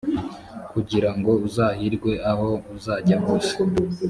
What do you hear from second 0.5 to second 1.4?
kugira ngo